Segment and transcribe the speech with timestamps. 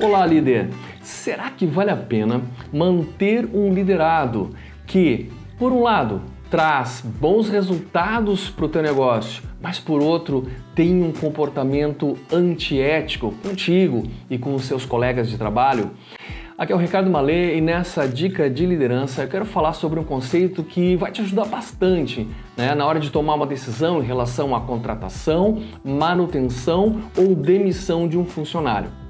[0.00, 0.70] Olá, líder!
[1.02, 2.40] Será que vale a pena
[2.72, 4.50] manter um liderado
[4.86, 5.28] que,
[5.58, 11.10] por um lado, traz bons resultados para o teu negócio, mas por outro tem um
[11.10, 15.90] comportamento antiético contigo e com os seus colegas de trabalho?
[16.56, 20.04] Aqui é o Ricardo Malê e nessa dica de liderança eu quero falar sobre um
[20.04, 22.24] conceito que vai te ajudar bastante
[22.56, 28.16] né, na hora de tomar uma decisão em relação à contratação, manutenção ou demissão de
[28.16, 29.07] um funcionário.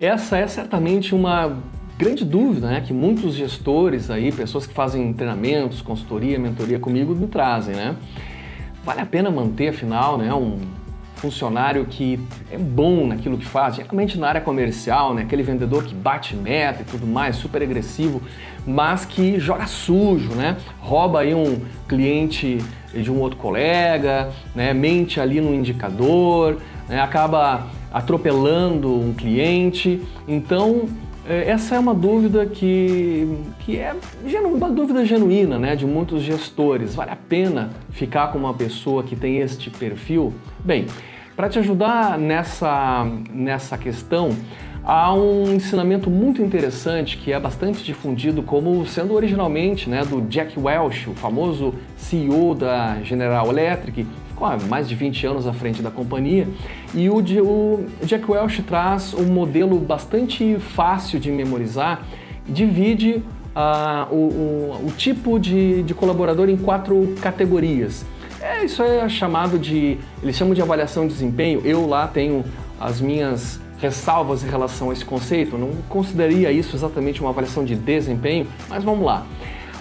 [0.00, 1.58] Essa é certamente uma
[1.98, 7.26] grande dúvida né, que muitos gestores aí, pessoas que fazem treinamentos, consultoria, mentoria comigo me
[7.26, 7.96] trazem, né?
[8.84, 10.56] Vale a pena manter, afinal, né, um
[11.16, 15.22] funcionário que é bom naquilo que faz, geralmente na área comercial, né?
[15.22, 18.22] aquele vendedor que bate meta e tudo mais, super agressivo,
[18.64, 20.56] mas que joga sujo, né?
[20.78, 22.58] rouba aí um cliente
[22.94, 24.72] de um outro colega, né?
[24.72, 26.58] mente ali no indicador,
[26.88, 27.00] né?
[27.00, 30.02] acaba atropelando um cliente.
[30.26, 30.86] Então,
[31.28, 33.28] é, essa é uma dúvida que,
[33.60, 33.94] que é
[34.40, 36.94] uma dúvida genuína né, de muitos gestores.
[36.94, 40.32] Vale a pena ficar com uma pessoa que tem este perfil?
[40.64, 40.86] Bem,
[41.36, 44.30] para te ajudar nessa, nessa questão,
[44.82, 50.58] há um ensinamento muito interessante que é bastante difundido como sendo originalmente né, do Jack
[50.58, 54.06] Welch, o famoso CEO da General Electric,
[54.68, 56.48] mais de 20 anos à frente da companhia,
[56.94, 62.02] e o, o Jack Welch traz um modelo bastante fácil de memorizar,
[62.46, 63.22] divide
[63.54, 68.04] uh, o, o, o, tipo de, de colaborador em quatro categorias.
[68.40, 72.44] É, isso é chamado de, eles chamam de avaliação de desempenho, eu lá tenho
[72.80, 77.74] as minhas ressalvas em relação a esse conceito, não consideraria isso exatamente uma avaliação de
[77.74, 79.26] desempenho, mas vamos lá.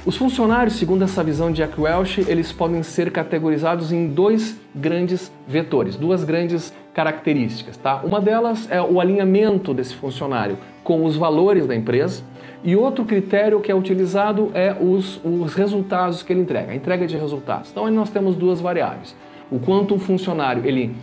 [0.08, 5.30] Os funcionários, segundo essa visão de Jack Welch, eles podem ser categorizados em dois grandes
[5.46, 8.00] vetores, duas grandes características, tá?
[8.06, 12.24] Uma delas é o alinhamento desse funcionário com os valores da empresa
[12.64, 17.06] e outro critério que é utilizado é os, os resultados que ele entrega, a entrega
[17.06, 17.70] de resultados.
[17.70, 19.14] Então aí nós temos duas variáveis.
[19.52, 20.96] O quanto um funcionário ele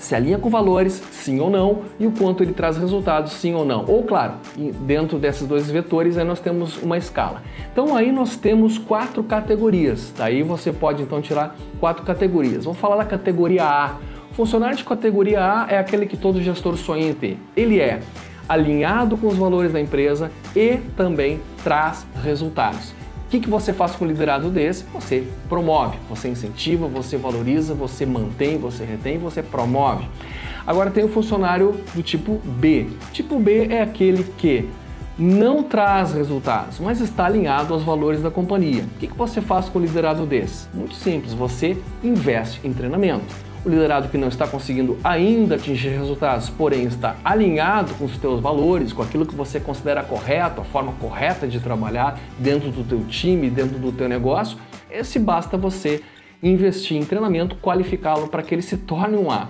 [0.00, 3.66] se alinha com valores, sim ou não, e o quanto ele traz resultados, sim ou
[3.66, 3.84] não.
[3.86, 4.32] Ou, claro,
[4.80, 7.42] dentro desses dois vetores, aí nós temos uma escala.
[7.70, 10.12] Então, aí nós temos quatro categorias.
[10.16, 12.64] Daí você pode, então, tirar quatro categorias.
[12.64, 13.96] Vamos falar da categoria A.
[14.30, 17.38] O funcionário de categoria A é aquele que todo gestor sonha em ter.
[17.54, 18.00] Ele é
[18.48, 22.99] alinhado com os valores da empresa e também traz resultados.
[23.30, 24.84] O que, que você faz com o liderado desse?
[24.92, 30.04] Você promove, você incentiva, você valoriza, você mantém, você retém, você promove.
[30.66, 32.88] Agora tem o funcionário do tipo B.
[33.12, 34.68] Tipo B é aquele que
[35.16, 38.82] não traz resultados, mas está alinhado aos valores da companhia.
[38.82, 40.66] O que, que você faz com o liderado desse?
[40.74, 46.48] Muito simples, você investe em treinamento o liderado que não está conseguindo ainda atingir resultados,
[46.48, 50.92] porém está alinhado com os teus valores, com aquilo que você considera correto, a forma
[50.92, 54.58] correta de trabalhar dentro do teu time, dentro do teu negócio,
[54.90, 56.02] esse basta você
[56.42, 59.48] investir em treinamento, qualificá-lo para que ele se torne um A.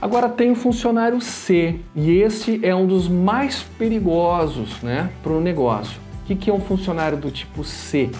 [0.00, 5.40] Agora tem o funcionário C, e esse é um dos mais perigosos né, para o
[5.40, 6.00] negócio.
[6.22, 8.10] O que é um funcionário do tipo C?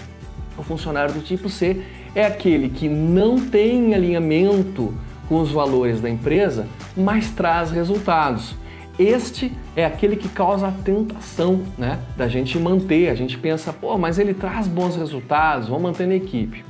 [0.59, 1.81] O funcionário do tipo C
[2.13, 4.93] é aquele que não tem alinhamento
[5.29, 8.55] com os valores da empresa, mas traz resultados.
[8.97, 13.09] Este é aquele que causa a tentação né, da gente manter.
[13.09, 16.65] A gente pensa, pô, mas ele traz bons resultados, vamos manter na equipe.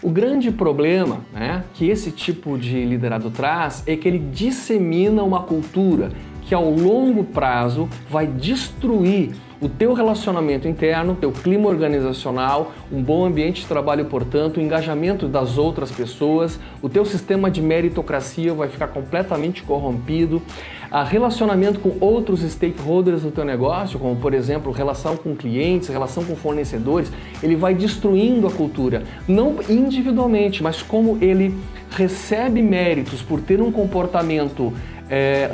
[0.00, 5.42] O grande problema né, que esse tipo de liderado traz é que ele dissemina uma
[5.42, 6.12] cultura
[6.52, 13.24] que ao longo prazo vai destruir o teu relacionamento interno, teu clima organizacional, um bom
[13.24, 18.68] ambiente de trabalho, portanto, o engajamento das outras pessoas, o teu sistema de meritocracia vai
[18.68, 20.42] ficar completamente corrompido,
[20.90, 26.22] a relacionamento com outros stakeholders do teu negócio, como por exemplo, relação com clientes, relação
[26.22, 27.10] com fornecedores,
[27.42, 31.54] ele vai destruindo a cultura, não individualmente, mas como ele
[31.92, 34.72] recebe méritos por ter um comportamento
[35.14, 35.46] é,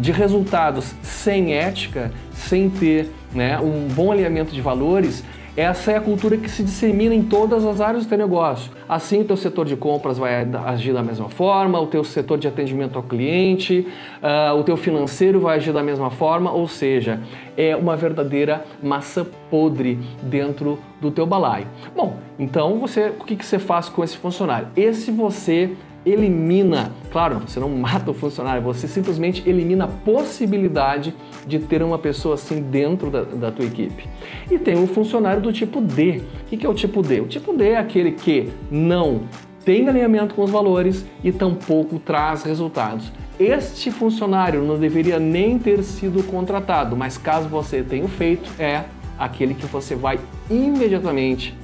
[0.00, 5.24] de resultados sem ética, sem ter né, um bom alinhamento de valores,
[5.56, 8.70] essa é a cultura que se dissemina em todas as áreas do teu negócio.
[8.88, 12.46] Assim, o teu setor de compras vai agir da mesma forma, o teu setor de
[12.46, 13.84] atendimento ao cliente,
[14.22, 17.18] uh, o teu financeiro vai agir da mesma forma, ou seja,
[17.56, 21.66] é uma verdadeira massa podre dentro do teu balaio.
[21.96, 24.68] Bom, então você, o que, que você faz com esse funcionário?
[24.76, 25.72] Esse você
[26.04, 31.14] elimina, claro, você não mata o funcionário, você simplesmente elimina a possibilidade
[31.46, 34.08] de ter uma pessoa assim dentro da, da tua equipe.
[34.50, 36.22] E tem um funcionário do tipo D.
[36.44, 37.20] O que é o tipo D?
[37.20, 39.22] O tipo D é aquele que não
[39.64, 43.12] tem alinhamento com os valores e tampouco traz resultados.
[43.38, 48.84] Este funcionário não deveria nem ter sido contratado, mas caso você tenha feito, é
[49.18, 50.18] aquele que você vai
[50.50, 51.54] imediatamente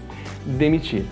[0.44, 1.04] demitir.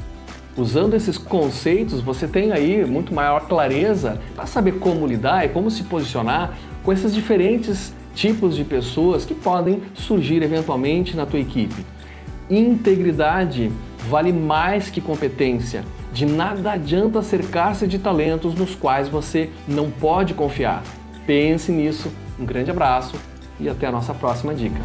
[0.57, 5.71] Usando esses conceitos, você tem aí muito maior clareza para saber como lidar e como
[5.71, 11.85] se posicionar com esses diferentes tipos de pessoas que podem surgir eventualmente na tua equipe.
[12.49, 13.73] Integridade
[14.09, 15.85] vale mais que competência.
[16.13, 20.85] De nada adianta cercar-se de talentos nos quais você não pode confiar.
[21.27, 22.13] Pense nisso.
[22.39, 23.17] Um grande abraço
[23.59, 24.81] e até a nossa próxima dica.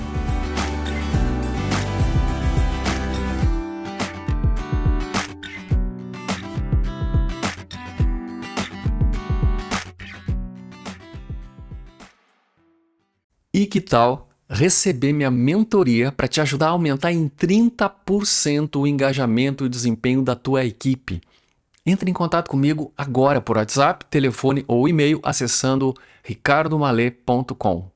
[13.60, 19.66] E que tal receber minha mentoria para te ajudar a aumentar em 30% o engajamento
[19.66, 21.20] e desempenho da tua equipe?
[21.86, 27.92] Entre em contato comigo agora por WhatsApp, telefone ou e-mail acessando ricardomale.com.